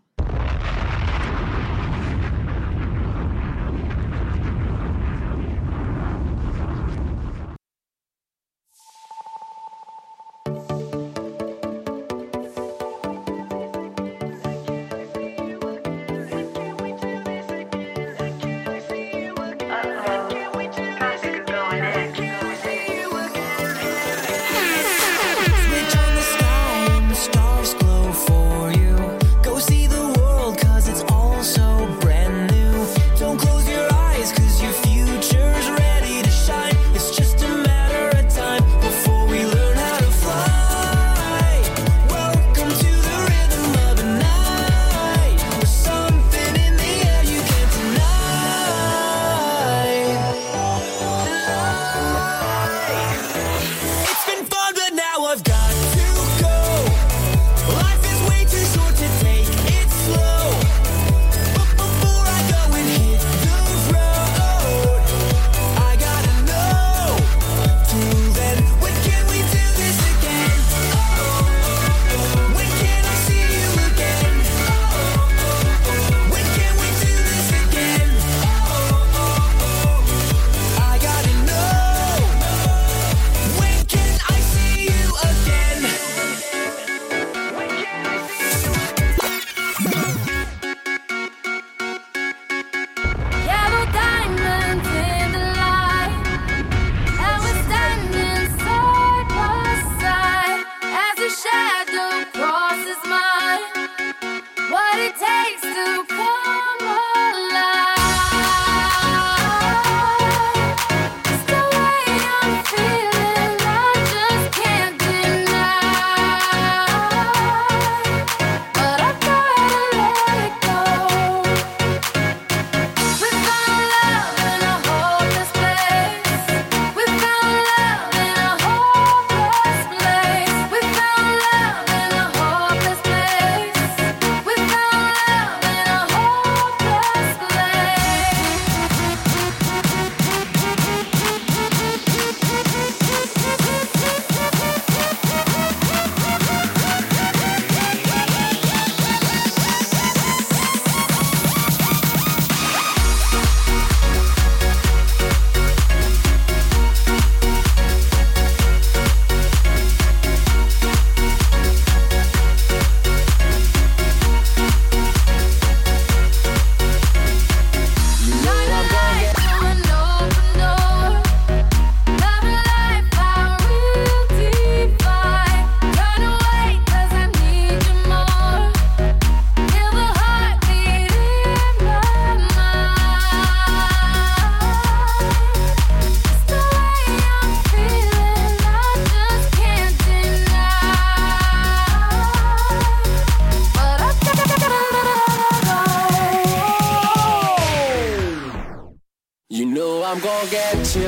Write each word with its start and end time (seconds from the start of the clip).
You 199.50 199.66
know 199.66 200.04
I'm 200.04 200.20
gonna 200.20 200.50
get 200.50 200.94
you, 200.94 201.04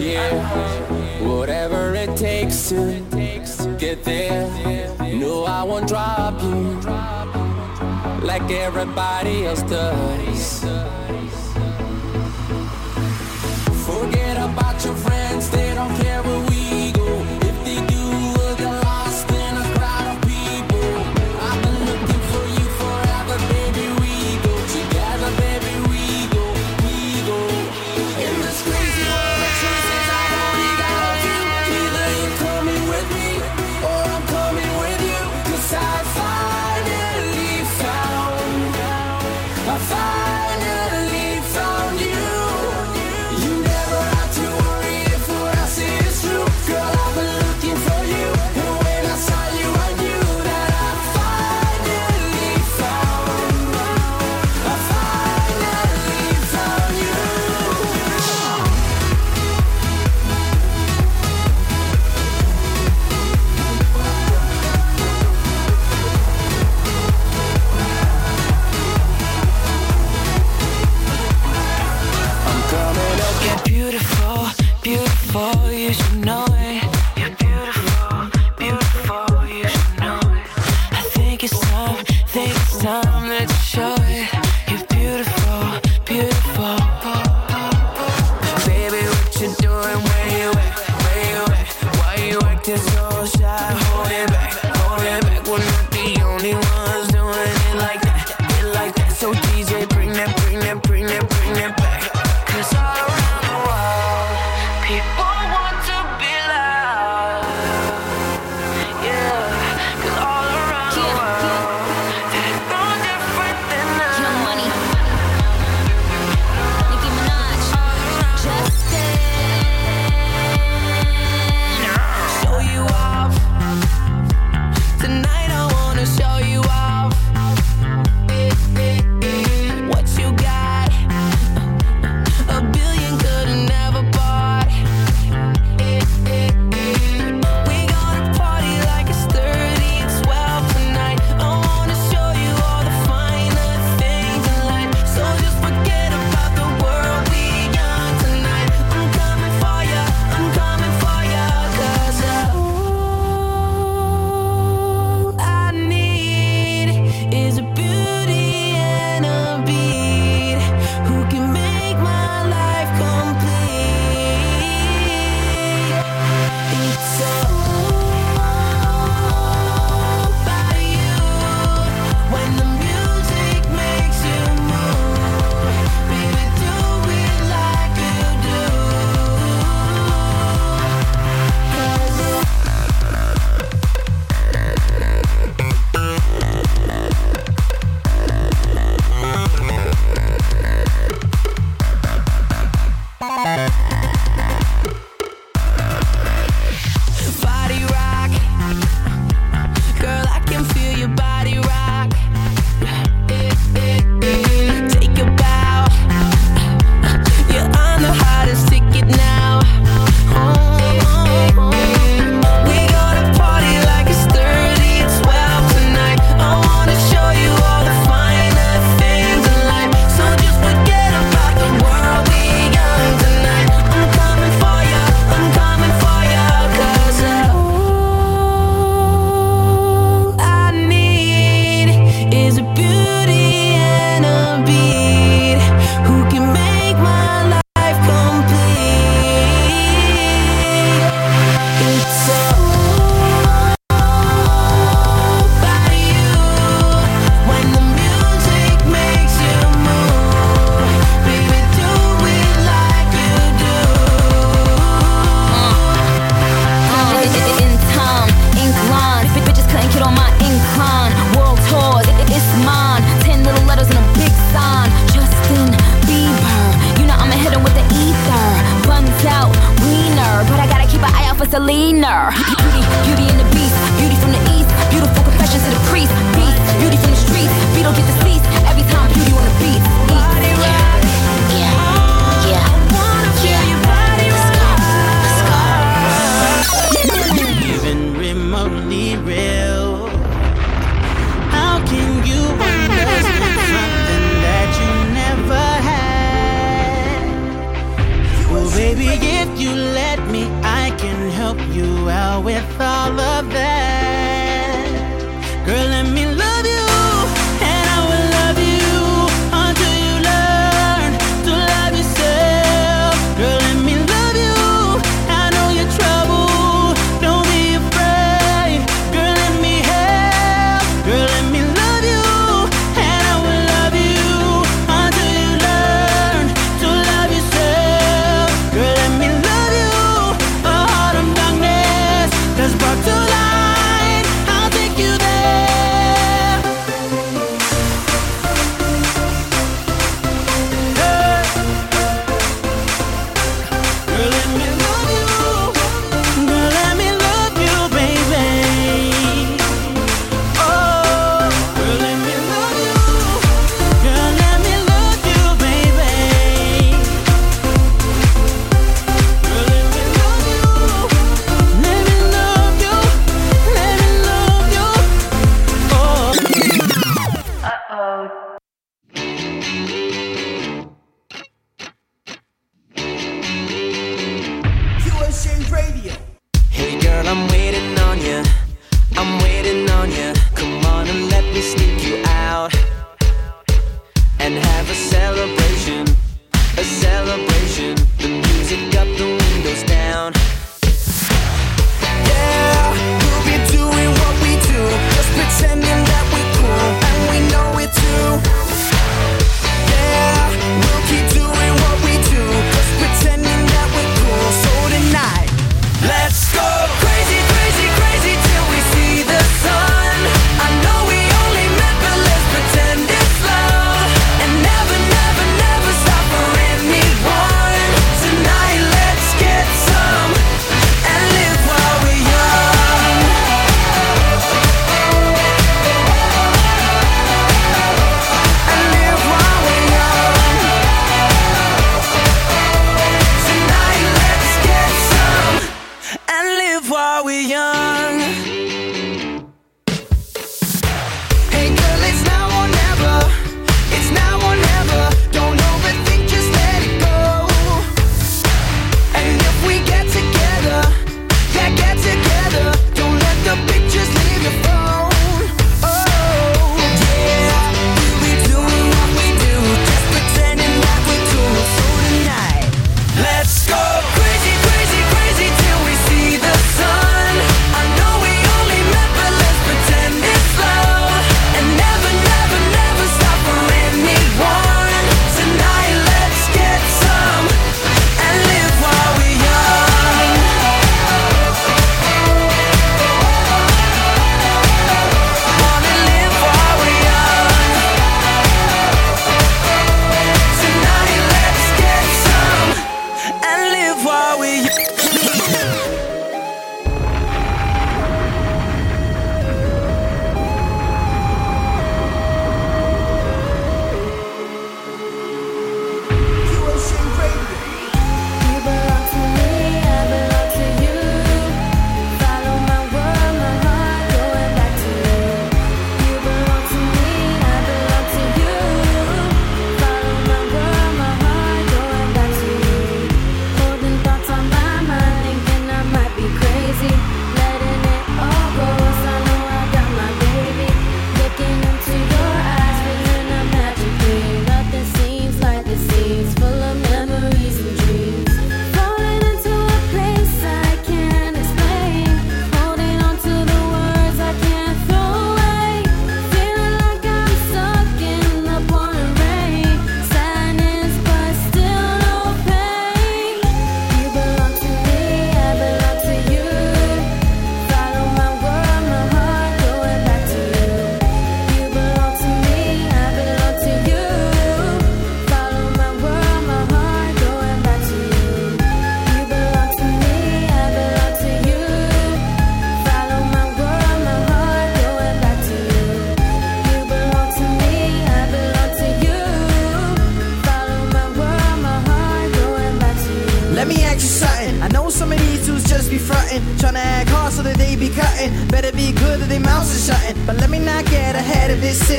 yeah. 0.00 1.26
Whatever 1.26 1.92
it 1.92 2.16
takes 2.16 2.68
to 2.68 3.76
get 3.80 4.04
there. 4.04 4.48
No, 5.00 5.42
I 5.42 5.64
won't 5.64 5.88
drop 5.88 6.40
you 6.40 6.80
like 8.24 8.48
everybody 8.48 9.44
else 9.44 9.62
does. 9.62 10.62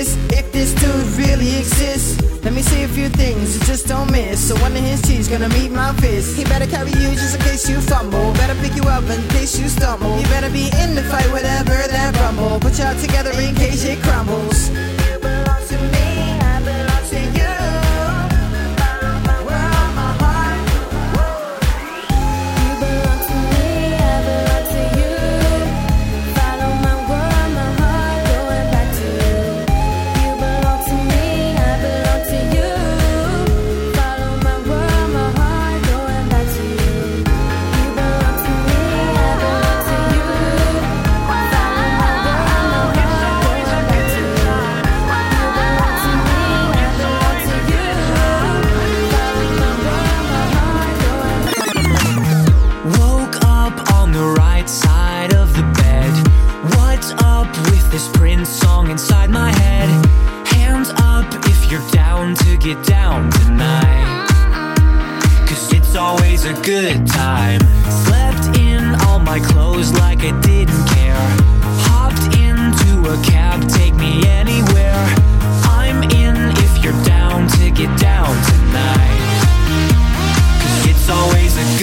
this, 0.04 0.18
if 0.40 0.52
this 0.52 0.74
dude 0.74 1.08
really 1.18 1.56
exists. 1.58 2.20
Let 2.44 2.54
me 2.54 2.62
see 2.62 2.84
a 2.84 2.88
few 2.88 3.10
things 3.10 3.56
you 3.56 3.62
just 3.66 3.88
don't 3.88 4.12
miss. 4.12 4.50
So 4.50 4.56
one 4.62 4.74
of 4.74 4.84
his 4.84 5.02
cheeks 5.02 5.28
gonna 5.28 5.50
meet 5.50 5.72
my 5.72 5.94
fist. 6.02 6.36
He 6.38 6.44
better 6.44 6.68
carry 6.68 6.92
you 6.92 7.10
just 7.16 7.36
in 7.36 7.42
case 7.42 7.70
you 7.70 7.80
fumble. 7.80 8.34
Better 8.34 8.56
pick 8.62 8.76
you 8.76 8.84
up 8.84 9.06
in 9.10 9.22
case 9.30 9.58
you 9.60 9.70
stumble. 9.70 10.18
You 10.20 10.28
better 10.28 10.50
be 10.50 10.66
in 10.84 10.96
the 10.96 11.04
fight, 11.04 11.30
whatever 11.32 11.76
that 11.96 12.16
rumble. 12.20 12.60
Put 12.60 12.80
y'all 12.80 13.00
together 13.00 13.32
in 13.40 13.56
case 13.56 13.86
it 13.86 14.00
crumbles. 14.04 14.53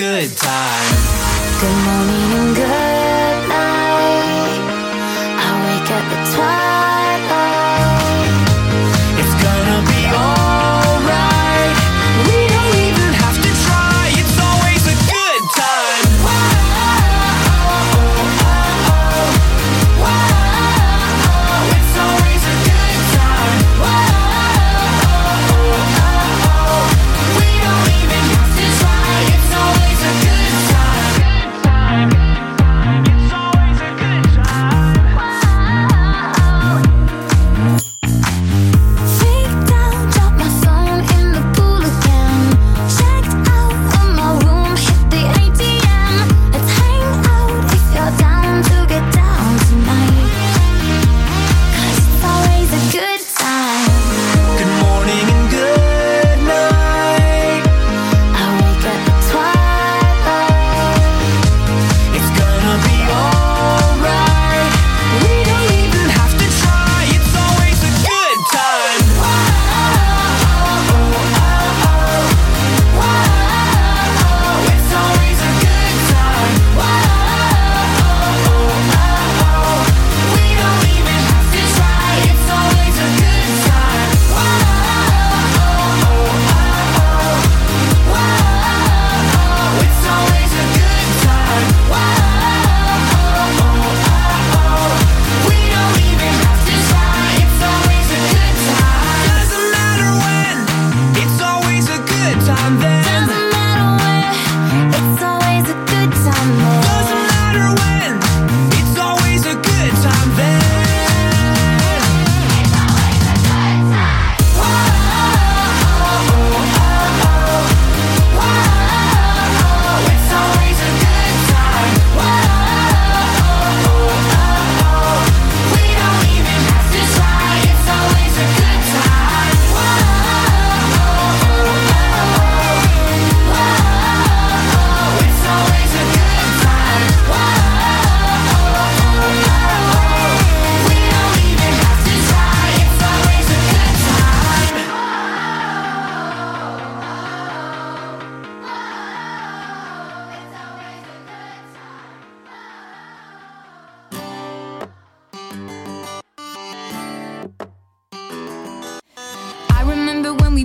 good 0.00 0.34
time. 0.34 0.96
Good 1.60 1.84
morning 1.84 2.32
and 2.38 2.56
good. 2.56 2.89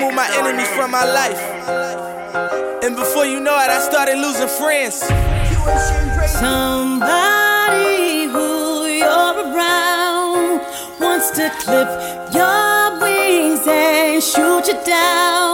Remove 0.00 0.14
my 0.14 0.28
enemies 0.38 0.68
from 0.68 0.90
my 0.90 1.04
life? 1.04 1.40
And 2.82 2.96
before 2.96 3.26
you 3.26 3.40
know 3.40 3.54
it, 3.54 3.70
I 3.70 3.80
started 3.80 4.16
losing 4.16 4.48
friends. 4.48 4.96
Somebody 6.40 8.24
who 8.24 8.86
you're 8.86 9.34
around 9.44 10.62
wants 10.98 11.30
to 11.32 11.50
clip 11.60 11.88
your 12.32 13.00
wings 13.00 13.66
and 13.66 14.22
shoot 14.22 14.66
you 14.68 14.84
down. 14.84 15.49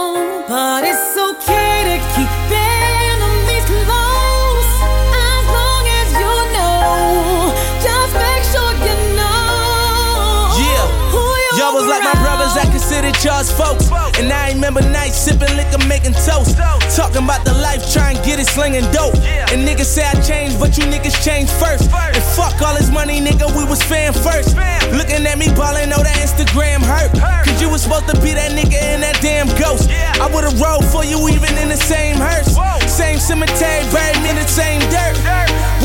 I 12.97 13.11
considered 13.11 13.23
y'all's 13.29 13.51
folks. 13.53 13.91
And 14.17 14.33
I 14.33 14.49
remember 14.53 14.81
nights 14.81 15.21
sipping 15.21 15.53
liquor, 15.53 15.77
making 15.85 16.13
toast. 16.25 16.57
Talking 16.97 17.29
about 17.29 17.45
the 17.45 17.53
life, 17.53 17.85
trying 17.93 18.17
to 18.17 18.23
get 18.25 18.39
it 18.39 18.47
slinging 18.47 18.89
dope. 18.89 19.13
And 19.53 19.61
niggas 19.61 19.85
say 19.85 20.01
I 20.01 20.17
changed, 20.25 20.59
but 20.59 20.77
you 20.77 20.83
niggas 20.85 21.13
changed 21.21 21.51
first. 21.61 21.93
And 21.93 22.23
fuck 22.33 22.59
all 22.59 22.73
this 22.73 22.89
money, 22.89 23.21
nigga, 23.21 23.45
we 23.53 23.65
was 23.69 23.81
fan 23.83 24.13
first. 24.13 24.57
Looking 24.97 25.29
at 25.29 25.37
me 25.37 25.45
ballin', 25.53 25.89
know 25.89 26.01
that 26.01 26.17
Instagram 26.25 26.81
hurt. 26.81 27.13
Cause 27.45 27.61
you 27.61 27.69
was 27.69 27.83
supposed 27.83 28.09
to 28.09 28.17
be 28.19 28.33
that 28.33 28.51
nigga 28.57 28.81
in 28.81 29.01
that 29.01 29.21
damn 29.21 29.45
ghost. 29.61 29.89
I 30.17 30.25
would've 30.33 30.57
rolled 30.59 30.85
for 30.89 31.05
you 31.05 31.21
even 31.29 31.53
in 31.61 31.69
the 31.69 31.77
same 31.77 32.17
hearse. 32.17 32.57
Same 32.89 33.19
cemetery, 33.19 33.85
buried 33.93 34.25
in 34.25 34.41
the 34.41 34.47
same 34.49 34.81
dirt. 34.89 35.13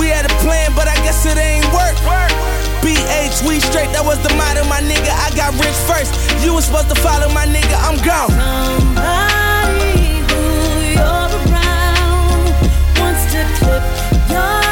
We 0.01 0.09
had 0.09 0.25
a 0.25 0.33
plan, 0.41 0.73
but 0.73 0.89
I 0.89 0.97
guess 1.05 1.29
it 1.29 1.37
ain't 1.37 1.69
work. 1.77 2.62
BH, 2.83 3.47
we 3.47 3.61
straight, 3.61 3.91
that 3.95 4.05
was 4.05 4.19
the 4.23 4.35
motto, 4.35 4.65
my 4.69 4.81
nigga. 4.83 5.11
I 5.15 5.31
got 5.37 5.55
rich 5.55 5.79
first. 5.87 6.13
You 6.45 6.55
was 6.55 6.67
supposed 6.67 6.89
to 6.89 6.99
follow 7.01 7.29
my 7.33 7.47
nigga, 7.47 7.77
I'm 7.79 7.97
gone. 8.03 8.31
Somebody 8.31 10.19
who 10.27 10.43
you're 10.91 11.31
around 11.47 12.51
wants 12.99 13.23
to 13.33 13.41
clip 13.63 13.85
your 14.29 14.72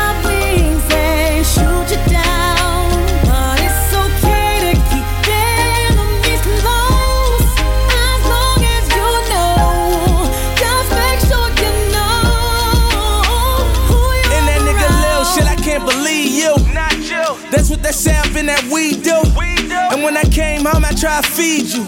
feed 21.41 21.73
you. 21.73 21.85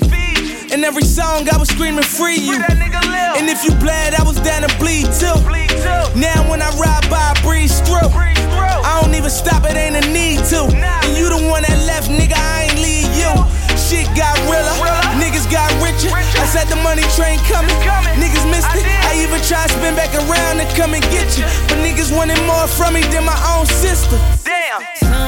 In 0.72 0.82
every 0.82 1.04
song, 1.04 1.44
I 1.52 1.56
was 1.60 1.68
screaming 1.68 2.04
free 2.04 2.40
you. 2.40 2.56
And 2.56 3.46
if 3.52 3.64
you 3.64 3.72
bled, 3.76 4.14
I 4.14 4.24
was 4.24 4.40
down 4.40 4.64
to 4.64 4.72
bleed 4.80 5.04
too. 5.20 5.36
Now 6.16 6.40
when 6.48 6.62
I 6.64 6.72
ride 6.80 7.04
by, 7.12 7.20
I 7.20 7.34
breeze 7.44 7.76
through. 7.84 8.08
I 8.08 9.00
don't 9.00 9.14
even 9.14 9.28
stop, 9.28 9.68
it 9.68 9.76
ain't 9.76 9.96
a 10.00 10.04
need 10.08 10.40
to. 10.52 10.72
And 11.04 11.12
you 11.12 11.28
the 11.28 11.40
one 11.52 11.62
that 11.68 11.78
left, 11.84 12.08
nigga, 12.08 12.32
I 12.32 12.72
ain't 12.72 12.80
leave 12.80 13.12
you. 13.12 13.32
Shit 13.76 14.08
got 14.16 14.32
realer, 14.48 14.72
niggas 15.20 15.44
got 15.52 15.68
richer. 15.84 16.08
I 16.16 16.48
said 16.48 16.72
the 16.72 16.80
money 16.80 17.04
train 17.12 17.36
coming, 17.52 17.76
niggas 18.16 18.48
missed 18.48 18.72
it. 18.72 18.88
I 18.88 19.20
even 19.20 19.40
tried 19.44 19.68
to 19.68 19.76
spin 19.76 19.94
back 19.94 20.12
around 20.16 20.64
and 20.64 20.68
come 20.80 20.94
and 20.96 21.04
get 21.12 21.36
you. 21.36 21.44
But 21.68 21.76
niggas 21.84 22.08
wanted 22.08 22.40
more 22.48 22.66
from 22.66 22.94
me 22.94 23.02
than 23.12 23.24
my 23.28 23.36
own 23.52 23.66
sister. 23.66 24.16
Damn. 24.48 25.21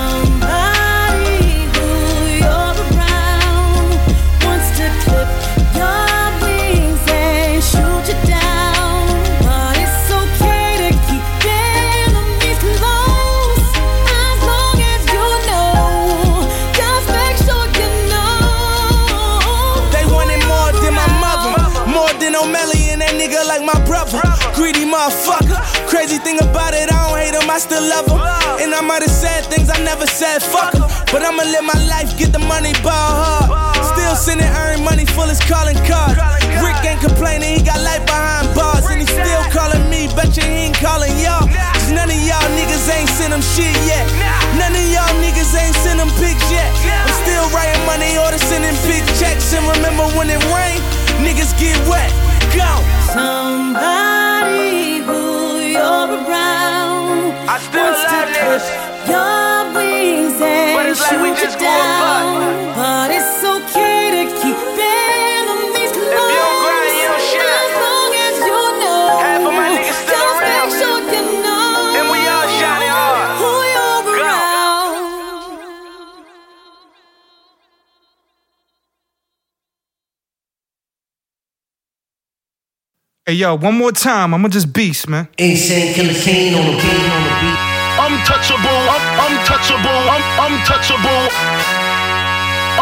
Thing 26.25 26.41
about 26.41 26.73
it, 26.73 26.89
I 26.89 26.97
don't 27.05 27.21
hate 27.21 27.37
him, 27.37 27.47
I 27.47 27.61
still 27.61 27.85
love 27.85 28.09
him. 28.09 28.19
And 28.65 28.73
I 28.75 28.81
might 28.81 29.05
have 29.05 29.13
said 29.13 29.45
things 29.53 29.69
I 29.69 29.77
never 29.85 30.09
said, 30.09 30.41
fuck 30.41 30.73
him. 30.73 30.89
But 31.13 31.21
I'ma 31.23 31.45
live 31.45 31.69
my 31.69 31.77
life, 31.87 32.17
get 32.17 32.33
the 32.33 32.41
money, 32.41 32.73
ball 32.81 32.91
hard. 32.97 33.53
Still 33.95 34.17
sending 34.17 34.49
earn 34.65 34.83
money 34.83 35.05
full 35.05 35.29
his 35.29 35.39
calling 35.45 35.77
cards. 35.85 36.17
Rick 36.65 36.81
ain't 36.83 37.05
complaining, 37.05 37.61
he 37.61 37.63
got 37.63 37.79
life 37.85 38.03
behind 38.09 38.49
bars. 38.57 38.89
And 38.89 39.05
he 39.05 39.07
still 39.07 39.45
calling 39.53 39.85
me, 39.93 40.09
bet 40.17 40.33
you 40.35 40.43
he 40.43 40.73
ain't 40.73 40.79
calling 40.81 41.13
y'all. 41.21 41.45
Cause 41.45 41.93
none 41.93 42.09
of 42.09 42.21
y'all 42.25 42.49
niggas 42.57 42.89
ain't 42.89 43.13
sent 43.21 43.37
him 43.37 43.45
shit 43.45 43.77
yet. 43.85 44.09
None 44.57 44.73
of 44.73 44.87
y'all 44.89 45.13
niggas 45.21 45.53
ain't 45.53 45.77
sent 45.85 46.01
him 46.01 46.11
pics 46.17 46.49
yet. 46.49 46.73
I'm 47.05 47.15
still 47.21 47.45
writing 47.53 47.85
money 47.85 48.17
order, 48.17 48.41
sending 48.41 48.75
big 48.89 49.05
checks. 49.21 49.53
And 49.53 49.63
remember 49.77 50.09
when 50.17 50.33
it 50.33 50.41
rain, 50.49 50.81
niggas 51.21 51.53
get 51.61 51.77
wet. 51.85 52.09
Go. 52.57 52.71
Somebody 53.13 53.85
who 53.85 54.15
you're 54.15 54.24
around. 56.15 57.35
I 57.49 57.57
still 57.67 57.85
wants 57.85 58.05
like 58.07 58.31
to 58.31 58.41
push 58.47 58.67
Your 59.11 59.59
wings 59.75 60.39
and 60.41 60.75
like 60.79 60.97
shoot 61.07 61.37
you 61.43 61.51
down, 61.59 62.75
but 62.79 63.14
Hey 83.27 83.41
yo, 83.41 83.57
one 83.57 83.79
more 83.81 83.91
time. 83.91 84.35
I'ma 84.35 84.49
just 84.53 84.69
beast, 84.75 85.09
man. 85.09 85.29
Insane 85.39 85.95
killer 85.95 86.13
Kane 86.13 86.53
on 86.61 86.67
the 86.69 86.77
beat, 86.77 87.09
on 87.09 87.23
the 87.25 87.33
beat. 87.41 87.57
Untouchable, 88.05 88.81
untouchable, 89.25 90.01
untouchable. 90.45 91.25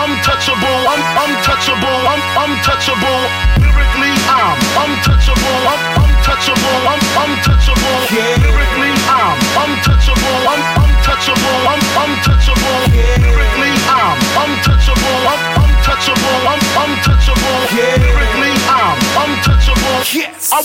Untouchable, 0.03 0.79
untouchable, 1.23 1.99
un- 2.11 2.27
untouchable. 2.43 3.23
Lyrically, 3.63 4.11
I'm 4.27 4.59
untouchable, 4.83 5.59
un- 5.71 6.11
untouchable, 6.11 6.79
un- 6.91 7.07
untouchable. 7.23 7.99
Lyrically, 8.11 8.93
I'm 9.15 9.39
untouchable, 9.63 10.39
un- 10.51 10.67
untouchable, 10.83 11.59
un- 11.71 11.87
untouchable. 12.03 12.79
Lyrically, 12.91 13.75
I'm 13.95 14.19
untouchable, 14.43 15.19
un- 15.23 15.47
untouchable, 15.63 16.11
un- 16.11 16.22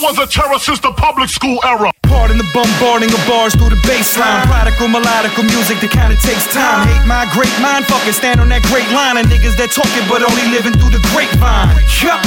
was 0.00 0.18
a 0.18 0.26
terror 0.26 0.58
since 0.58 0.80
the 0.80 0.92
public 0.92 1.28
school 1.28 1.58
era. 1.64 1.92
Pardon 2.08 2.38
the 2.38 2.48
bombarding 2.52 3.10
of 3.12 3.22
bars 3.26 3.54
through 3.56 3.72
the 3.72 3.80
baseline. 3.88 4.44
Prodigal, 4.46 4.88
melodical 4.88 5.44
music 5.44 5.80
that 5.80 5.90
kinda 5.90 6.16
takes 6.20 6.44
time. 6.52 6.86
Hate 6.88 7.04
my 7.06 7.24
great 7.32 7.52
mind, 7.60 7.86
fucking 7.86 8.12
stand 8.12 8.40
on 8.40 8.48
that 8.52 8.62
great 8.70 8.88
line. 8.92 9.16
of 9.16 9.26
niggas 9.26 9.56
that 9.56 9.72
talking 9.72 10.04
but 10.08 10.20
only 10.22 10.44
living 10.52 10.74
through 10.78 10.92
the 10.92 11.02
grapevine. 11.10 11.72
Yup, 12.02 12.20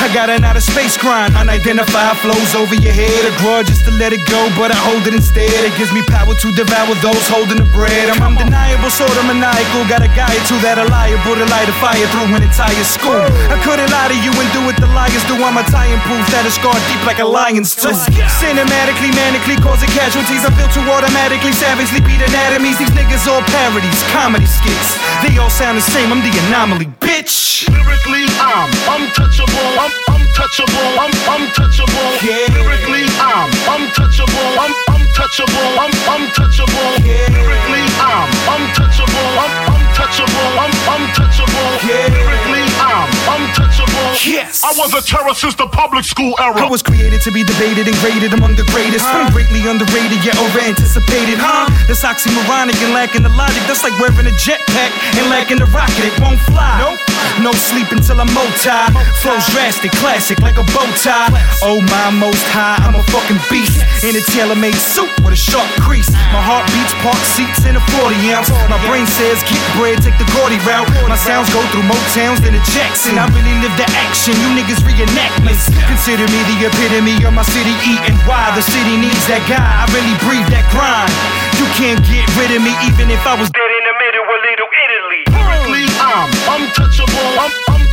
I 0.00 0.08
got 0.16 0.30
an 0.30 0.44
outer 0.44 0.60
space 0.60 0.96
grind. 0.96 1.36
Unidentified 1.36 2.16
flows 2.18 2.54
over 2.56 2.74
your 2.74 2.92
head. 2.92 3.22
A 3.28 3.32
grudge 3.40 3.68
just 3.68 3.84
to 3.84 3.92
let 4.00 4.12
it 4.12 4.24
go, 4.26 4.40
but 4.56 4.72
I 4.72 4.78
hold 4.88 5.06
it 5.06 5.14
instead. 5.14 5.52
It 5.68 5.76
gives 5.76 5.92
me 5.92 6.02
power 6.08 6.34
to 6.34 6.48
devour 6.56 6.94
those 7.04 7.28
holding 7.28 7.58
the 7.58 7.68
bread. 7.76 8.08
I'm 8.10 8.22
undeniable, 8.22 8.90
sort 8.90 9.12
of 9.12 9.24
maniacal. 9.28 9.84
Got 9.92 10.02
a 10.02 10.10
guy 10.16 10.32
or 10.32 10.44
two 10.48 10.58
that 10.64 10.78
are 10.78 10.88
liable 10.88 11.36
to 11.36 11.46
light 11.46 11.68
a 11.68 11.74
fire 11.84 12.06
through 12.12 12.32
an 12.34 12.42
entire 12.42 12.84
school. 12.84 13.28
I 13.52 13.60
couldn't 13.62 13.90
lie 13.90 14.08
to 14.08 14.16
you 14.24 14.32
and 14.32 14.48
do 14.56 14.60
what 14.64 14.76
the 14.80 14.88
liars 14.88 15.24
do. 15.28 15.36
I'm 15.36 15.56
a 15.56 15.64
tie 15.68 15.82
Italian 15.82 16.00
proof 16.06 16.26
that 16.30 16.46
is 16.46 16.54
scarred 16.54 16.78
deep 16.88 17.02
like 17.06 17.18
a 17.18 17.26
lion's 17.26 17.74
tooth. 17.74 17.98
Cinematically, 18.38 19.10
manically 19.22 19.56
causing 19.62 19.90
casualties. 19.94 20.42
I'm 20.44 20.54
built 20.58 20.72
to 20.74 20.82
automatically, 20.90 21.52
savagely 21.54 22.00
beat 22.02 22.18
anatomies. 22.18 22.78
These 22.78 22.90
niggas 22.98 23.24
all 23.30 23.42
parodies, 23.54 24.00
comedy 24.10 24.46
skits. 24.46 24.98
They 25.22 25.38
all 25.38 25.50
sound 25.50 25.78
the 25.78 25.86
same. 25.94 26.10
I'm 26.10 26.22
the 26.26 26.32
anomaly, 26.48 26.86
bitch. 26.98 27.68
Lyrically, 27.70 28.26
I'm 28.42 28.70
untouchable, 28.90 29.68
un- 29.78 29.94
untouchable, 30.14 30.88
un- 30.98 31.18
untouchable. 31.34 32.08
Lyrically, 32.26 33.06
I'm 33.22 33.50
untouchable, 33.78 34.48
un- 34.64 34.74
untouchable, 34.94 35.68
un- 35.84 35.98
untouchable. 36.14 36.90
Lyrically, 37.06 37.84
I'm 38.02 38.28
untouchable, 38.58 39.28
un- 39.44 39.54
untouchable, 39.54 39.71
un- 40.02 40.74
untouchable. 40.90 41.68
Lyrically, 41.86 42.66
I'm 42.82 43.06
untouchable. 43.38 44.10
Yes. 44.26 44.62
I 44.64 44.74
was 44.74 44.94
a 44.94 45.02
terror 45.02 45.34
since 45.34 45.54
the 45.54 45.66
public 45.66 46.04
school 46.04 46.34
era. 46.40 46.58
I 46.58 46.68
was 46.68 46.82
created 46.82 47.20
to 47.22 47.30
be 47.30 47.44
debated 47.44 47.86
and 47.86 47.96
graded 48.02 48.34
among 48.34 48.56
the 48.56 48.64
greatest. 48.74 49.04
I'm 49.06 49.30
greatly 49.32 49.62
underrated, 49.66 50.24
yet 50.24 50.36
over 50.38 50.58
anticipated, 50.60 51.38
huh? 51.38 51.70
That's 51.86 52.02
oxymoronic 52.02 52.76
and 52.82 52.92
lacking 52.94 53.22
the 53.22 53.30
logic. 53.30 53.62
That's 53.70 53.82
like 53.84 53.94
wearing 54.02 54.26
a 54.26 54.34
jetpack 54.42 54.90
and 55.18 55.30
lacking 55.30 55.58
the 55.58 55.66
rocket. 55.70 56.02
It 56.02 56.14
won't 56.20 56.40
fly. 56.50 56.82
Nope. 56.82 56.98
No 57.40 57.52
sleep 57.54 57.90
until 57.94 58.20
I'm 58.20 58.30
multi. 58.34 58.78
Flows 59.22 59.46
drastic, 59.54 59.92
classic, 60.02 60.40
like 60.42 60.58
a 60.58 60.66
bow 60.74 60.86
tie. 60.98 61.30
Oh 61.62 61.80
my, 61.80 62.10
most 62.10 62.42
high, 62.50 62.76
I'm 62.82 62.94
a 62.98 63.02
fucking 63.14 63.40
beast. 63.48 63.78
In 64.04 64.18
a 64.18 64.22
tailor-made 64.34 64.74
suit 64.76 65.10
with 65.22 65.32
a 65.32 65.38
sharp 65.38 65.68
crease. 65.80 66.10
My 66.34 66.42
heart 66.42 66.66
beats 66.74 66.92
park 67.00 67.18
seats 67.38 67.64
in 67.64 67.76
a 67.78 67.82
40 68.02 68.18
ounce. 68.34 68.50
My 68.68 68.78
brain 68.90 69.06
says 69.06 69.40
get 69.46 69.62
bread, 69.78 69.91
take 70.00 70.16
the 70.16 70.28
Gordy 70.32 70.56
route. 70.64 70.88
My 71.10 71.18
sounds 71.18 71.52
go 71.52 71.60
through 71.74 71.84
more 71.84 72.00
towns 72.16 72.40
than 72.40 72.54
a 72.56 72.62
Jackson. 72.72 73.18
I 73.18 73.26
really 73.36 73.56
live 73.60 73.74
the 73.76 73.88
action. 74.00 74.32
You 74.38 74.48
niggas 74.56 74.80
reenactments. 74.86 75.68
Consider 75.90 76.24
me 76.30 76.40
the 76.56 76.70
epitome 76.70 77.20
of 77.26 77.32
my 77.36 77.44
city 77.44 77.74
eating. 77.84 78.16
Why 78.24 78.48
the 78.56 78.62
city 78.64 78.96
needs 78.96 79.24
that 79.28 79.42
guy? 79.50 79.60
I 79.60 79.84
really 79.92 80.16
breathe 80.24 80.48
that 80.54 80.64
grind. 80.72 81.12
You 81.60 81.66
can't 81.78 82.00
get 82.08 82.24
rid 82.40 82.50
of 82.56 82.62
me 82.64 82.72
even 82.88 83.10
if 83.12 83.22
I 83.28 83.34
was 83.36 83.50
dead 83.52 83.70
in 83.70 83.84
the 83.86 83.96
middle 84.00 84.24
of 84.24 84.38
Little 84.42 84.70
Italy. 84.72 85.22
Lyrically, 85.30 85.86
I'm 86.00 86.28
untouchable, 86.48 86.80
un- 86.80 86.81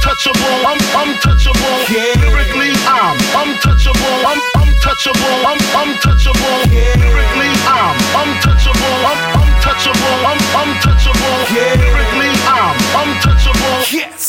untouchable, 0.10 0.66
un- 0.66 1.08
untouchable. 1.08 1.76
Lyrically, 1.88 2.74
I'm 2.90 3.18
untouchable, 3.46 4.16
un- 4.26 4.42
untouchable, 4.58 5.36
un- 5.46 5.66
untouchable. 5.82 6.58
Lyrically, 6.66 7.52
I'm 7.70 7.96
untouchable, 8.18 8.96
un- 9.06 9.24
untouchable, 9.38 10.16
un- 10.26 10.46
untouchable. 10.62 11.38
Lyrically, 11.54 12.32
I'm 12.50 12.76
untouchable. 13.06 13.78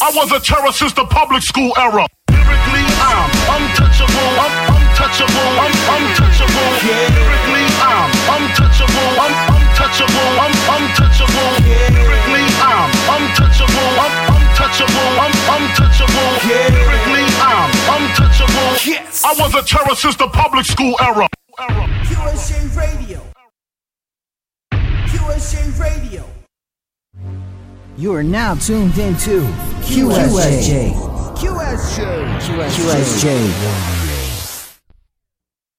I 0.02 0.10
was 0.14 0.30
a 0.32 0.40
terror 0.40 0.72
since 0.72 0.92
the 0.92 1.06
public 1.06 1.42
school 1.42 1.72
era. 1.78 2.06
Lyrically, 2.30 2.84
I'm 3.00 3.30
untouchable, 3.56 4.30
un- 4.36 4.52
untouchable, 4.68 4.79
un- 5.04 5.08
untouchable. 5.08 6.70
Lyrically, 6.84 7.64
I'm 7.80 8.10
untouchable, 8.36 9.10
un- 9.24 9.38
untouchable, 9.56 10.30
un- 10.44 10.58
untouchable. 10.76 11.52
Lyrically, 11.64 12.44
I'm 12.60 12.90
untouchable, 13.16 13.90
un- 14.04 14.18
untouchable, 14.36 15.10
un- 15.24 15.38
untouchable. 15.56 16.32
Lyrically, 16.44 17.24
I'm 17.40 17.70
untouchable. 17.96 18.70
I 19.24 19.32
was 19.40 19.54
a 19.54 19.62
terror 19.62 19.94
since 19.94 20.16
the 20.16 20.28
public 20.28 20.66
school 20.66 20.94
era. 21.00 21.26
QSJ 22.04 22.76
Radio. 22.76 23.20
QSJ 25.08 25.80
Radio. 25.80 26.24
You 27.96 28.14
are 28.14 28.22
now 28.22 28.54
tuned 28.54 28.98
into 28.98 29.42
QSJ. 29.82 30.92
QSJ. 31.40 32.24
QSJ. 32.70 33.99